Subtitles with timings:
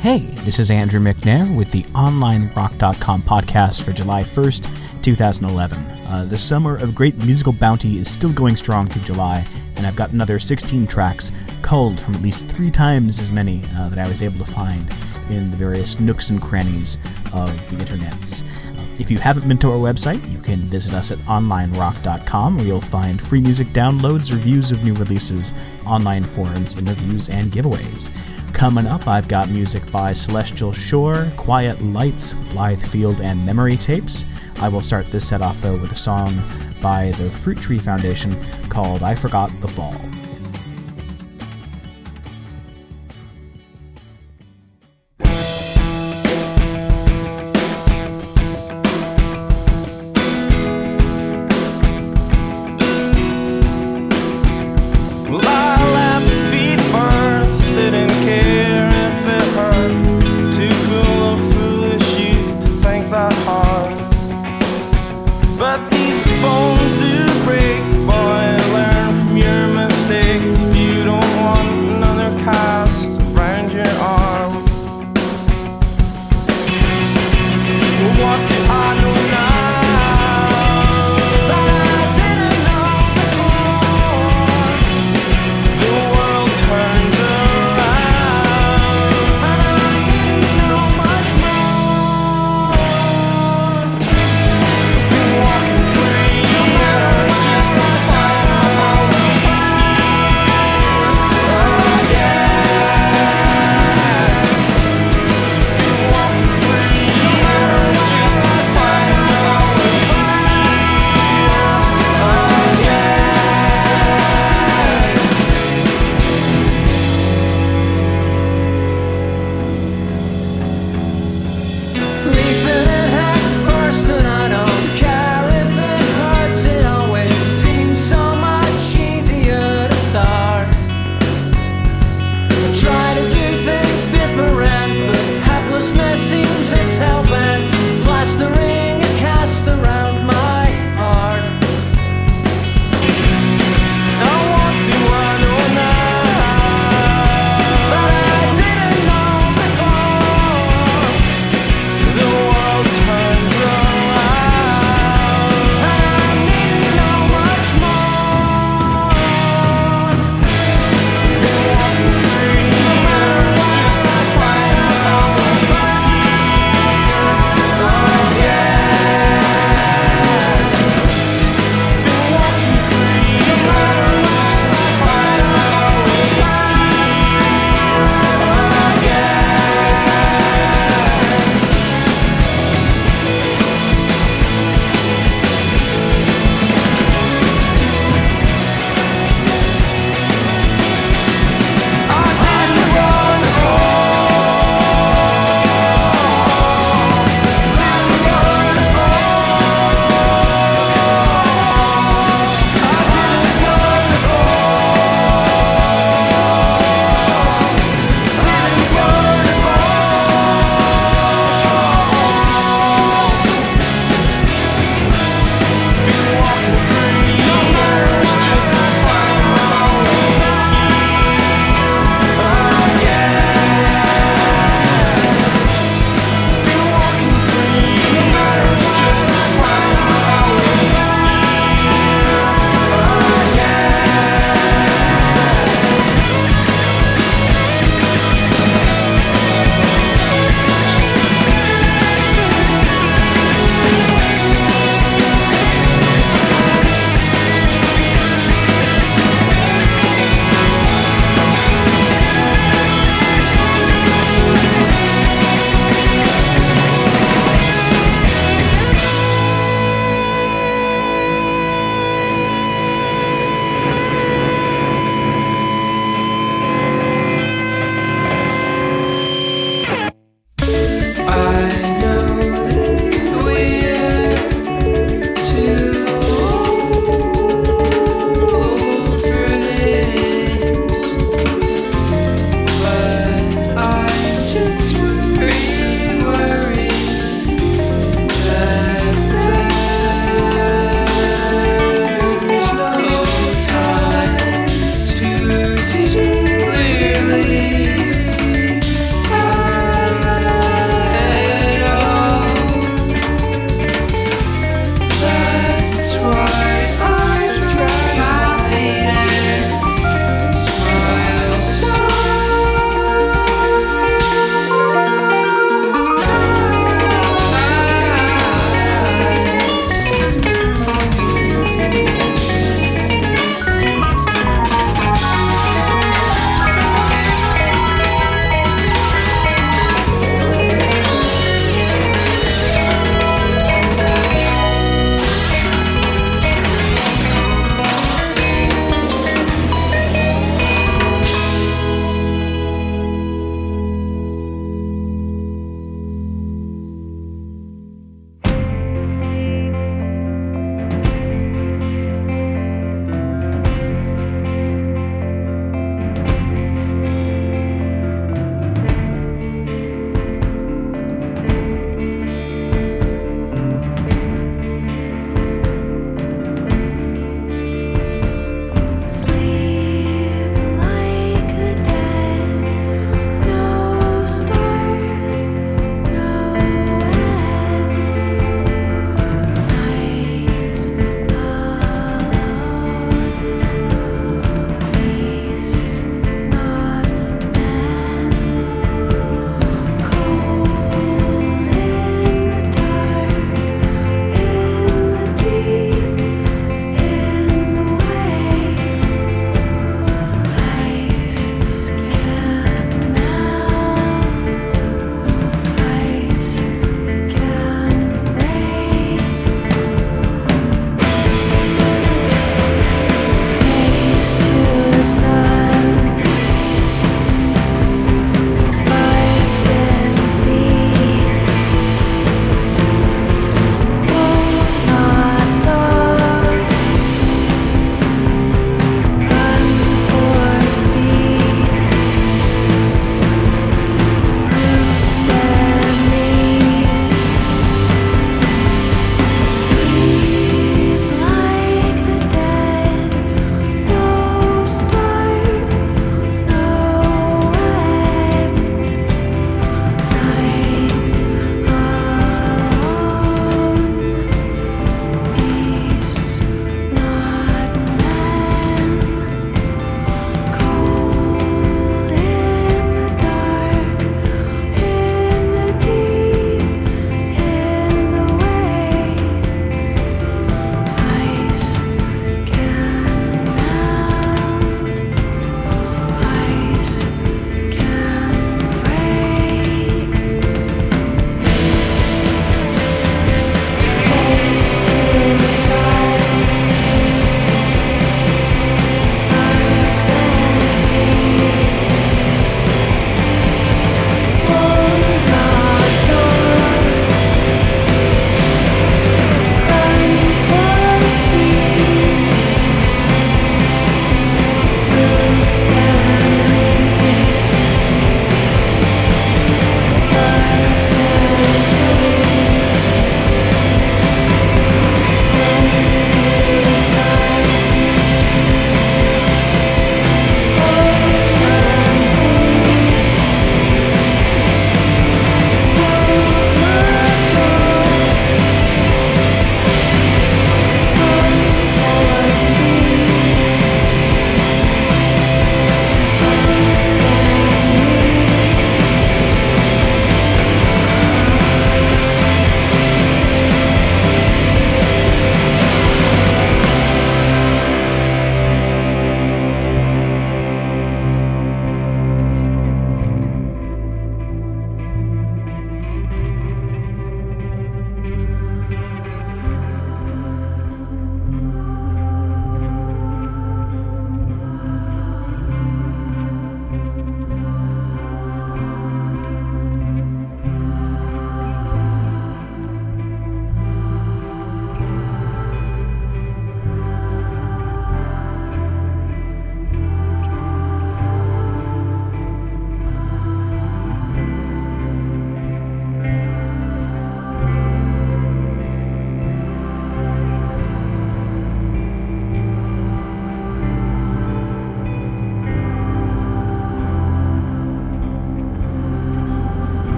[0.00, 5.78] Hey, this is Andrew McNair with the OnlineRock.com podcast for July 1st, 2011.
[5.78, 9.96] Uh, the summer of great musical bounty is still going strong through July, and I've
[9.96, 14.08] got another 16 tracks culled from at least three times as many uh, that I
[14.08, 14.90] was able to find
[15.28, 16.96] in the various nooks and crannies
[17.34, 18.42] of the internets.
[18.78, 22.66] Uh, if you haven't been to our website, you can visit us at onlinerock.com where
[22.66, 25.54] you'll find free music downloads, reviews of new releases,
[25.86, 28.10] online forums, interviews, and giveaways.
[28.52, 34.26] Coming up, I've got music by Celestial Shore, Quiet Lights, Blithe Field, and Memory Tapes.
[34.56, 36.42] I will start this set off, though, with a song
[36.82, 39.98] by the Fruit Tree Foundation called I Forgot the Fall.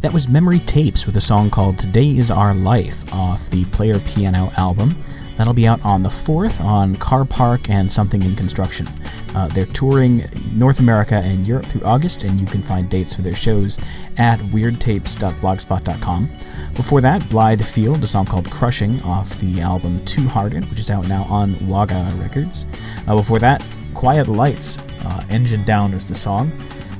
[0.00, 3.98] That was Memory Tapes with a song called Today Is Our Life off the Player
[4.00, 4.94] Piano album.
[5.38, 8.86] That'll be out on the 4th on Carpark and Something in Construction.
[9.34, 13.22] Uh, they're touring North America and Europe through August, and you can find dates for
[13.22, 13.78] their shows
[14.18, 16.30] at weirdtapes.blogspot.com.
[16.74, 20.90] Before that, Blithe Field, a song called Crushing off the album Two Hearted, which is
[20.90, 22.66] out now on Waaga Records.
[23.08, 26.52] Uh, before that, Quiet Lights, uh, Engine Down is the song.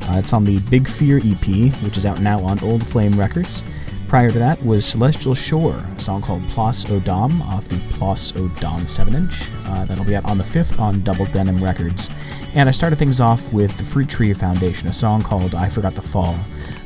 [0.08, 3.62] Uh, it's on the Big Fear EP, which is out now on Old Flame Records.
[4.08, 8.34] Prior to that was Celestial Shore, a song called Place Aux Dames off the Place
[8.36, 9.50] Aux Dames 7 inch.
[9.64, 12.08] Uh, that'll be out on the 5th on Double Denim Records.
[12.54, 15.96] And I started things off with the Fruit Tree Foundation, a song called I Forgot
[15.96, 16.38] the Fall.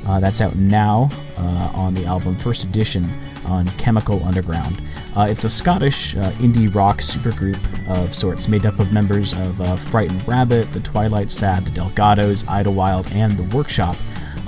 [0.06, 3.04] Uh, that's out now uh, on the album First Edition
[3.46, 4.80] on Chemikal Underground.
[5.16, 9.60] Uh, it's a Scottish uh, indie rock supergroup of sorts, made up of members of
[9.60, 13.96] uh, Frightened Rabbit, The Twilight Sad, The Delgados, Idlewild, and The Workshop.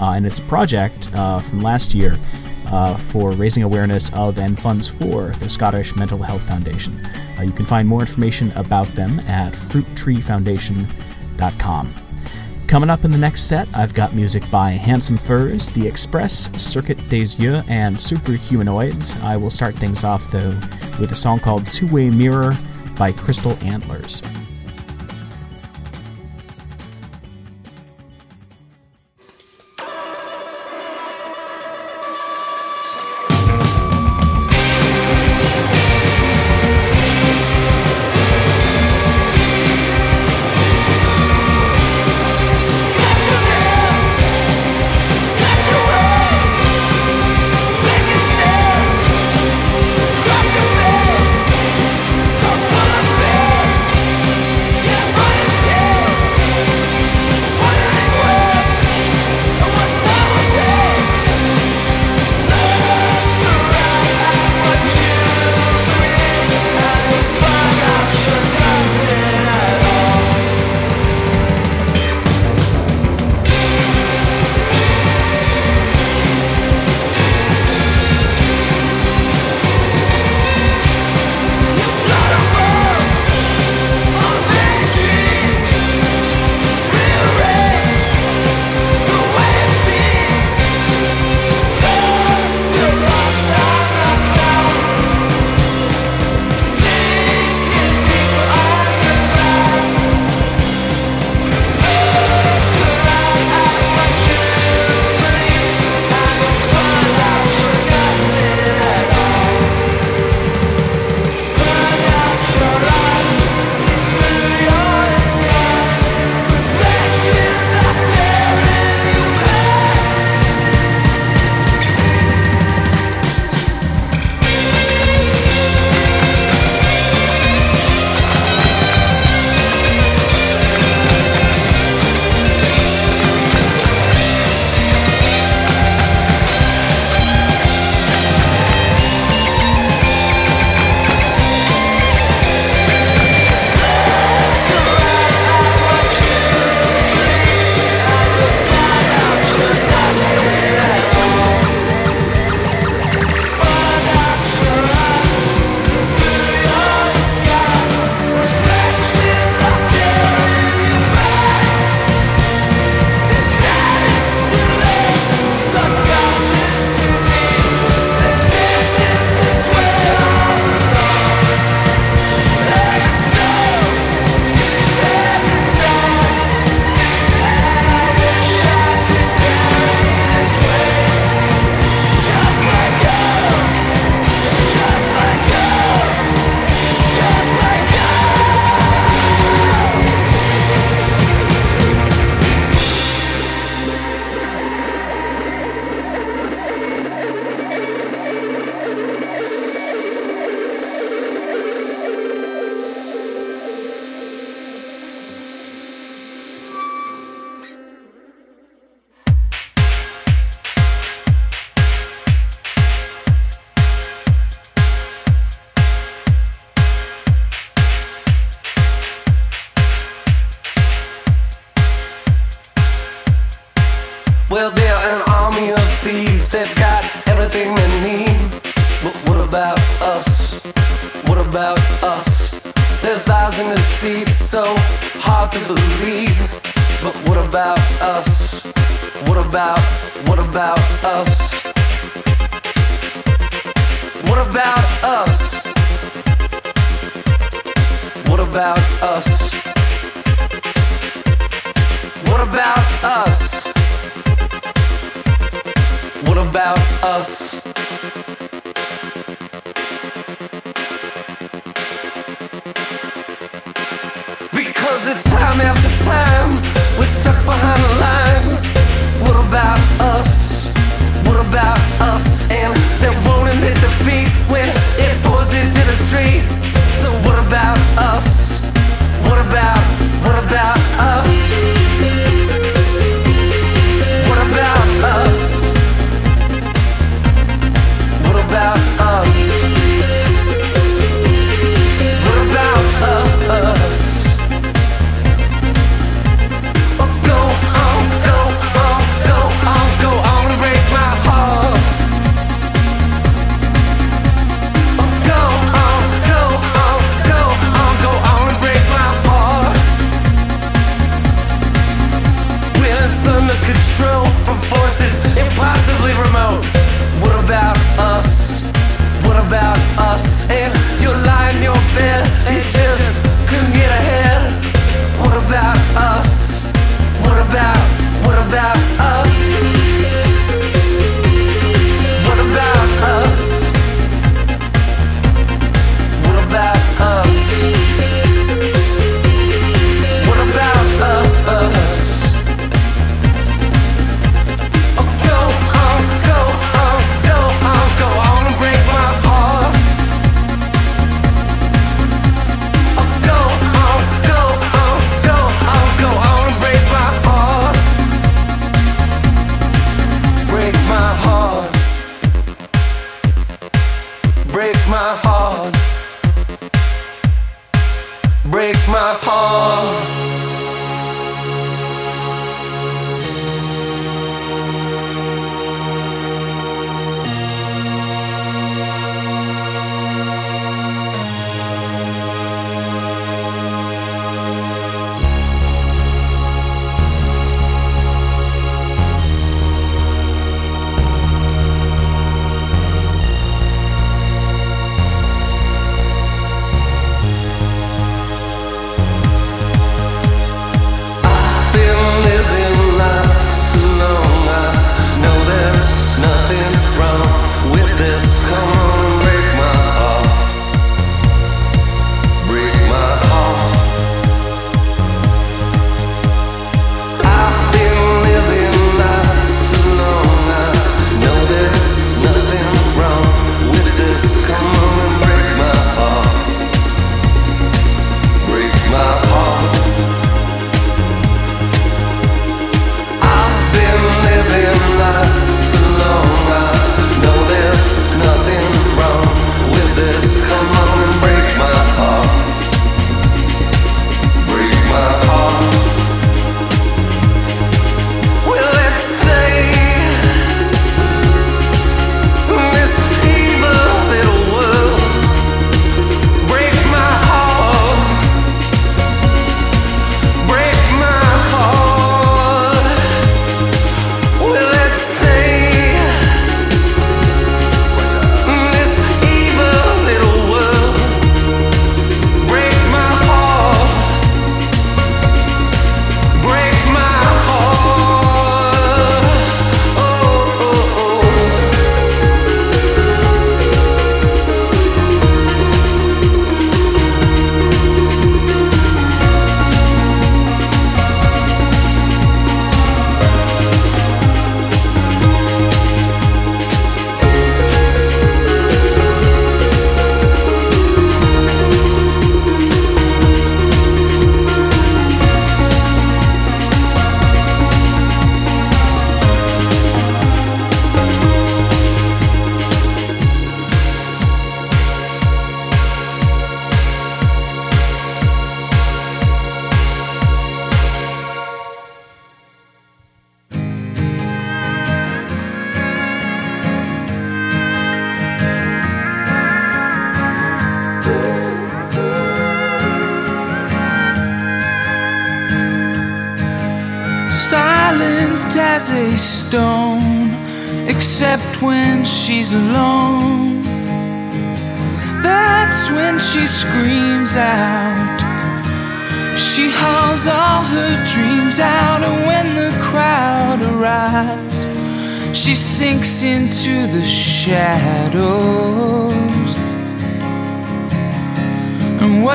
[0.00, 2.18] and it's a project from last year
[2.72, 7.00] uh, for raising awareness of and funds for the Scottish Mental Health Foundation.
[7.38, 11.94] Uh, you can find more information about them at fruittreefoundation.com.
[12.72, 16.96] Coming up in the next set, I've got music by Handsome Furs, The Express, Circuit
[17.10, 19.22] des Yeux, and Superhumanoids.
[19.22, 20.58] I will start things off, though,
[20.98, 22.56] with a song called Two Way Mirror
[22.96, 24.22] by Crystal Antlers.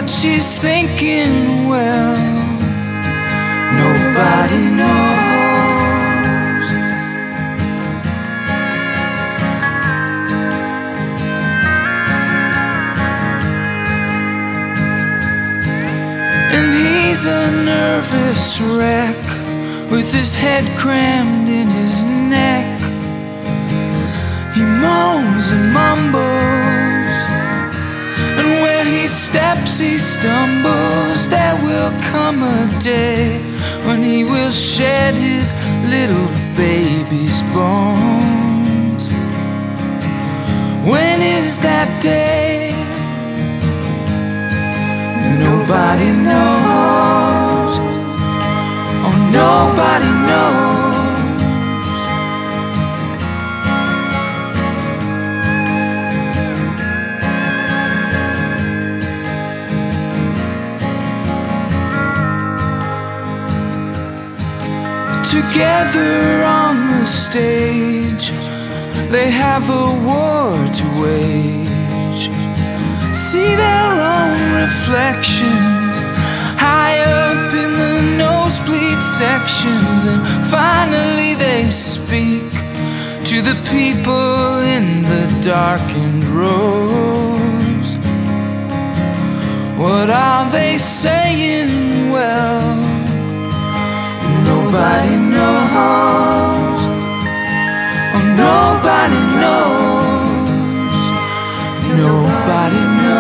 [0.08, 2.16] What she's thinking, well,
[3.76, 6.68] nobody knows.
[16.56, 22.80] And he's a nervous wreck with his head crammed in his neck.
[24.56, 26.87] He moans and mumbles,
[29.18, 31.28] steps, he stumbles.
[31.28, 33.40] There will come a day
[33.86, 35.54] when he will shed his
[35.90, 39.08] little baby's bones.
[40.92, 42.72] When is that day?
[45.46, 47.74] Nobody knows.
[49.06, 50.87] Oh, nobody knows.
[65.38, 68.32] Together on the stage,
[69.12, 71.78] they have a war to wage
[73.32, 75.94] see their own reflections
[76.66, 82.52] high up in the nosebleed sections, and finally they speak
[83.30, 87.88] to the people in the darkened rows.
[89.78, 92.12] What are they saying?
[92.12, 92.87] Well,
[94.68, 96.82] nobody knows.
[98.16, 101.00] Oh, nobody knows.
[102.04, 103.18] Nobody knows.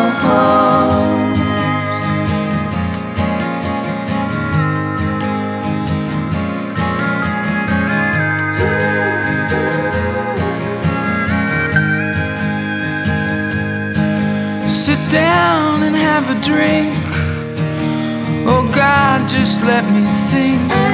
[14.70, 16.94] Sit down and have a drink.
[18.50, 20.87] Oh God, just let me think.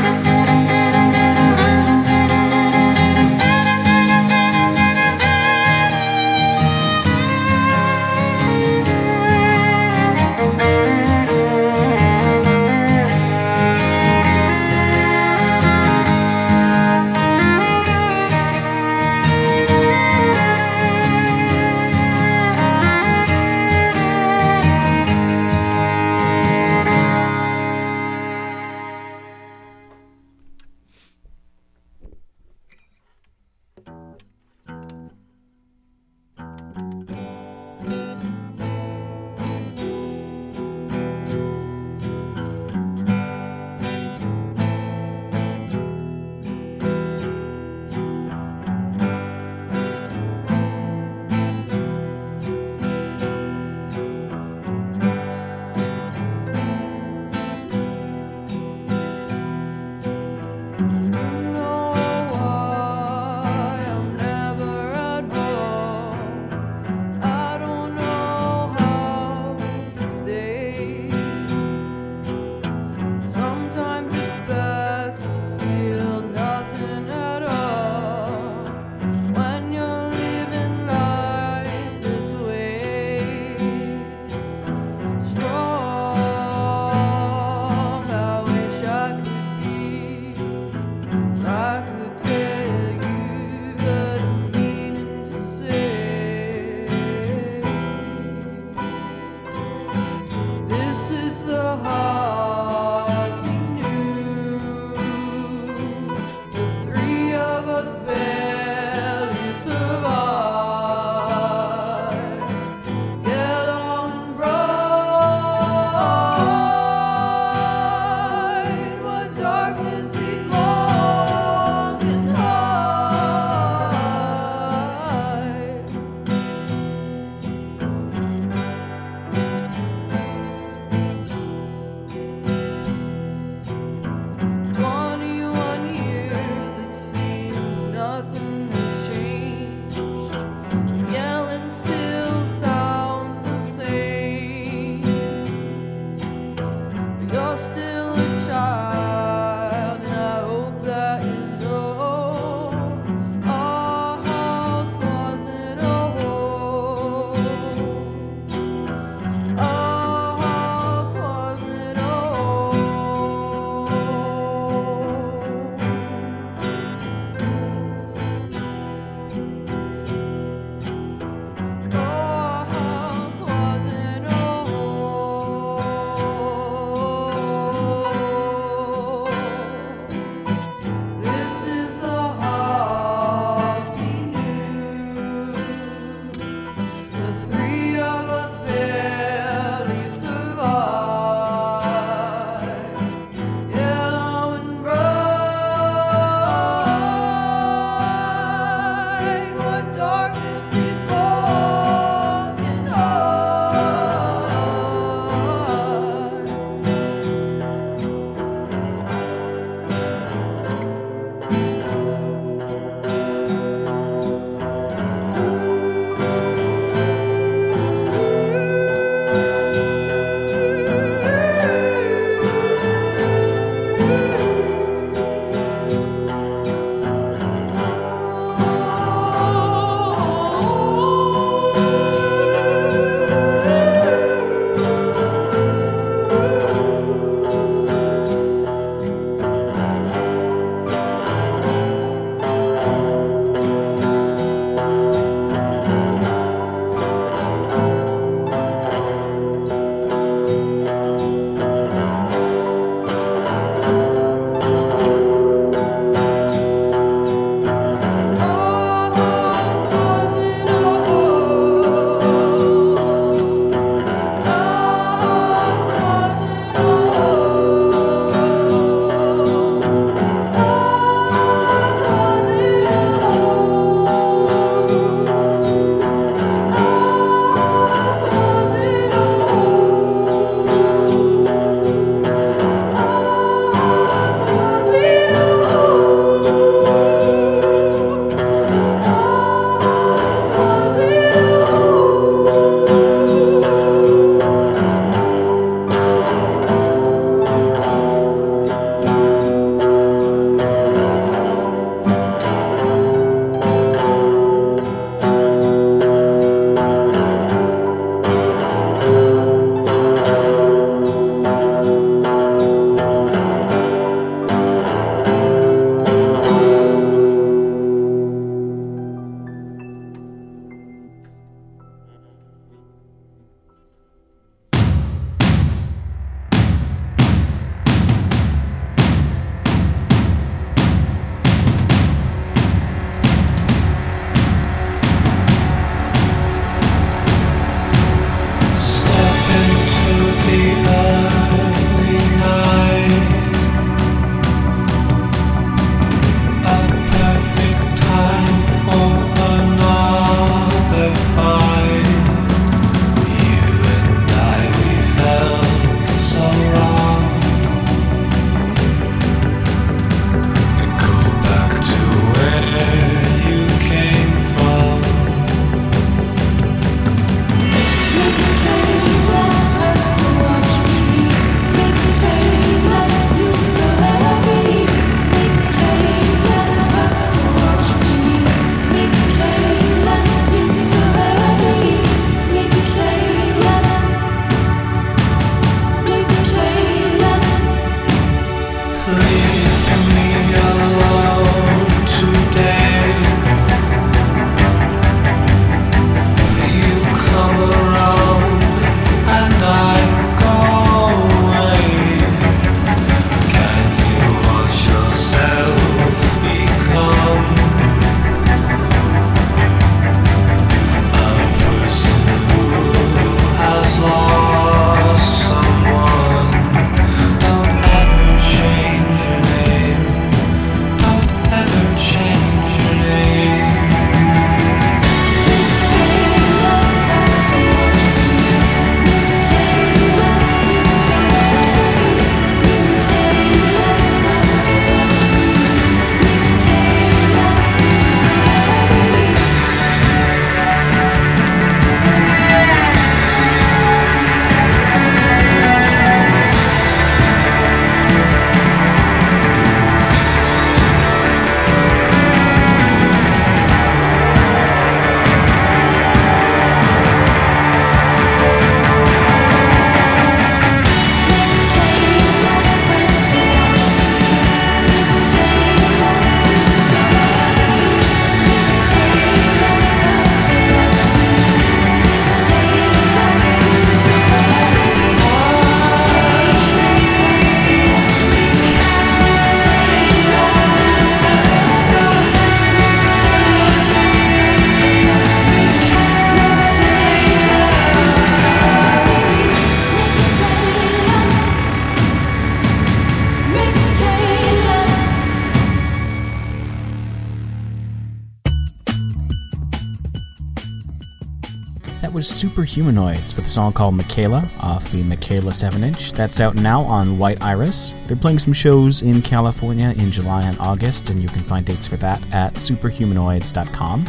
[502.43, 506.11] Superhumanoids with a song called Mikelah off the Mikelah 7 inch.
[506.11, 507.95] That's out now on White Iris.
[508.05, 511.87] They're playing some shows in California in July and August, and you can find dates
[511.87, 514.03] for that at superhumanoids.com.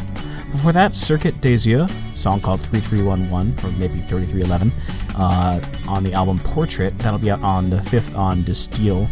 [0.51, 1.59] Before that, Circuit des
[2.17, 4.73] song called 3311, or maybe 3311,
[5.17, 6.99] uh, on the album Portrait.
[6.99, 9.09] That'll be out on the 5th on De Stijl,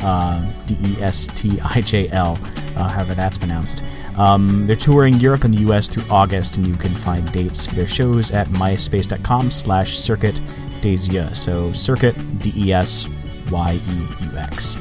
[0.00, 2.38] uh, D E S T I J L,
[2.76, 3.85] uh, however that's pronounced.
[4.16, 7.74] Um, they're touring Europe and the US through August, and you can find dates for
[7.74, 10.40] their shows at myspace.com slash circuit
[10.80, 13.08] des So circuit, D E S
[13.50, 14.76] Y E U X.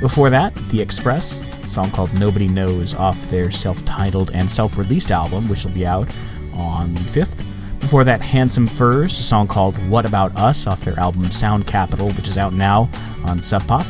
[0.00, 4.78] Before that, The Express, a song called Nobody Knows off their self titled and self
[4.78, 6.08] released album, which will be out
[6.54, 7.44] on the 5th.
[7.80, 12.10] Before that, Handsome Furs, a song called What About Us off their album Sound Kapital,
[12.12, 12.90] which is out now
[13.24, 13.86] on Sub Pop.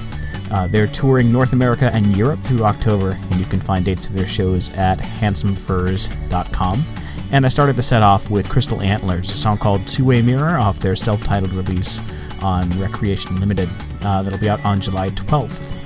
[0.50, 4.14] Uh, they're touring North America and Europe through October, and you can find dates of
[4.14, 6.84] their shows at handsomefurs.com.
[7.32, 10.58] And I started the set off with Crystal Antlers, a song called Two Way Mirror
[10.58, 12.00] off their self titled release
[12.42, 13.68] on Recreation Limited.
[14.02, 15.76] Uh, that'll be out on July 12th.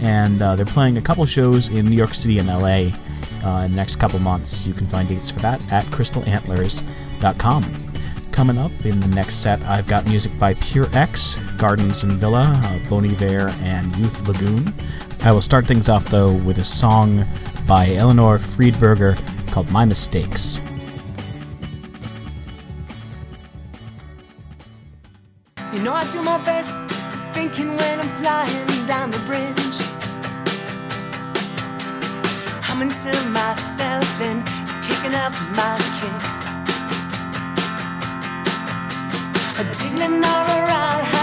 [0.00, 2.90] And uh, they're playing a couple shows in New York City and LA
[3.44, 4.66] uh, in the next couple months.
[4.66, 7.87] You can find dates for that at crystalantlers.com.
[8.32, 12.44] Coming up in the next set, I've got music by Pure X, Gardens and Villa,
[12.44, 14.72] uh, Bon Iver, and Youth Lagoon.
[15.24, 17.26] I will start things off though with a song
[17.66, 19.16] by Eleanor Friedberger
[19.50, 20.60] called My Mistakes.
[25.72, 26.88] You know I do my best
[27.34, 29.58] thinking when I'm flying down the bridge.
[32.62, 34.44] Humming to myself and
[34.82, 36.47] kicking up my kicks.
[39.98, 41.17] Jiggling all around,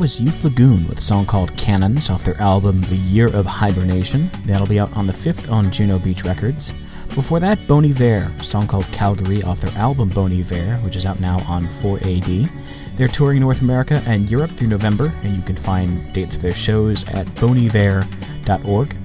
[0.00, 4.30] was Youth Lagoon with a song called Cannons off their album The Year of Hibernation.
[4.46, 6.72] That'll be out on the 5th on Juno Beach Records.
[7.14, 11.20] Before that, Bon Iver, song called Calgary off their album Bon Iver, which is out
[11.20, 12.50] now on 4AD.
[12.96, 16.54] They're touring North America and Europe through November, and you can find dates of their
[16.54, 18.96] shows at boniver.org.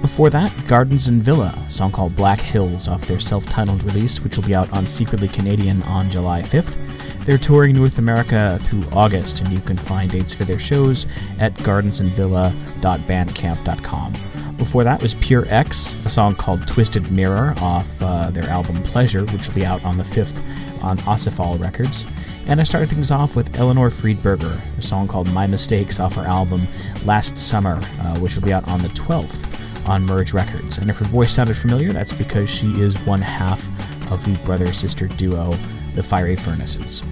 [0.00, 4.22] Before that, Gardens and Villa, a song called Black Hills off their self titled release,
[4.22, 6.78] which will be out on Secretly Canadian on July 5th.
[7.24, 11.06] They're touring North America through August, and you can find dates for their shows
[11.38, 14.12] at gardensandvilla.bandcamp.com.
[14.56, 19.24] Before that was Pure X, a song called Twisted Mirror off uh, their album Pleasure,
[19.26, 20.40] which will be out on the 5th
[20.82, 22.06] on Acéphale Records.
[22.46, 26.22] And I started things off with Eleanor Friedberger, a song called My Mistakes off her
[26.22, 26.68] album
[27.04, 30.78] Last Summer, uh, which will be out on the 12th on Merge Records.
[30.78, 33.68] And if her voice sounded familiar, that's because she is one half
[34.10, 35.56] of the brother sister duo,
[35.94, 37.02] the Fiery Furnaces.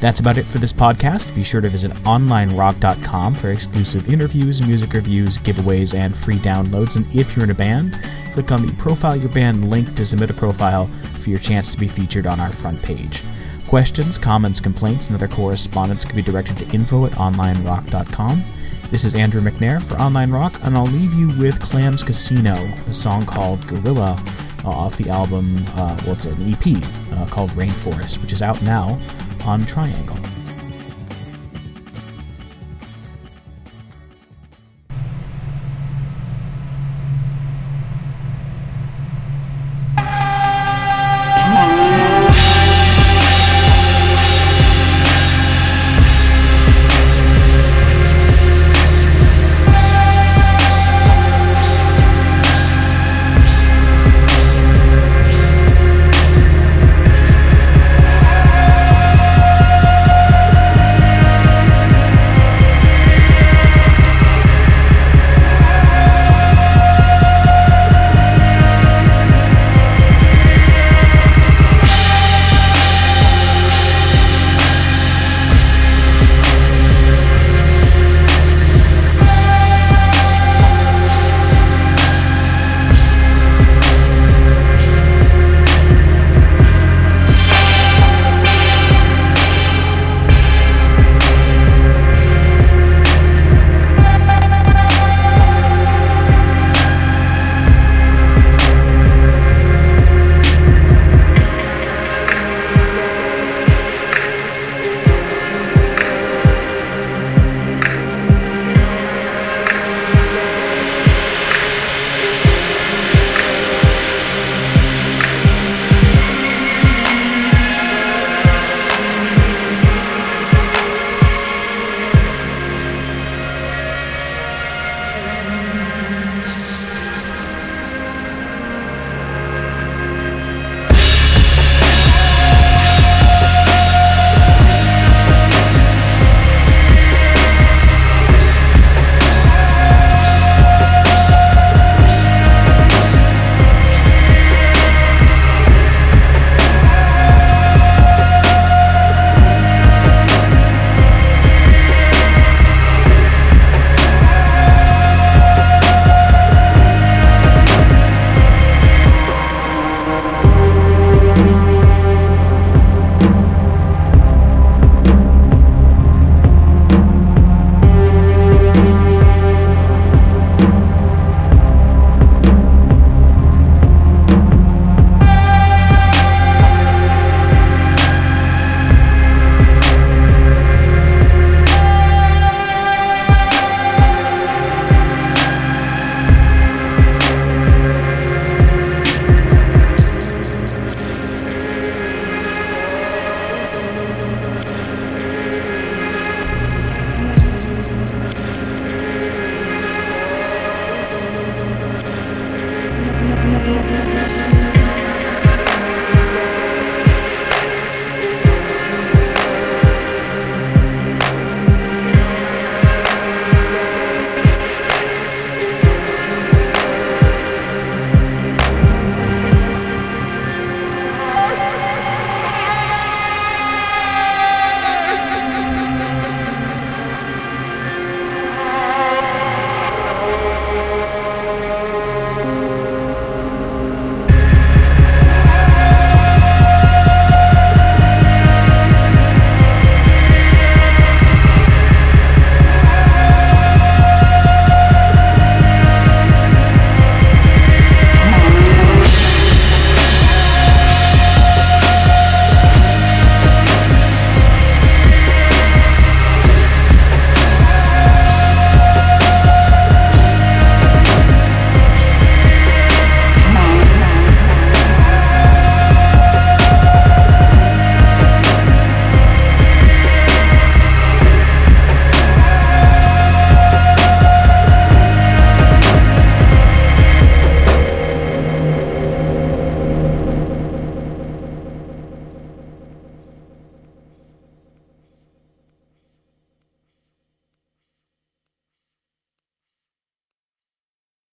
[0.00, 1.34] That's about it for this podcast.
[1.34, 6.96] Be sure to visit onlinerock.com for exclusive interviews, music reviews, giveaways, and free downloads.
[6.96, 8.00] And if you're in a band,
[8.32, 11.78] click on the Profile Your Band link to submit a profile for your chance to
[11.78, 13.22] be featured on our front page.
[13.66, 18.42] Questions, comments, complaints, and other correspondence can be directed to info at onlinerock.com.
[18.90, 22.54] This is Andrew McNair for OnlineRock, and I'll leave you with Clams Casino,
[22.88, 24.20] a song called Gorilla
[24.64, 26.82] off the album, uh, well, it's an EP
[27.12, 28.96] uh, called Rainforest, which is out now
[29.44, 30.39] on Tri Angle.